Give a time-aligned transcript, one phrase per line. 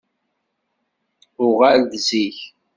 [1.45, 2.37] Uɣal-d zik!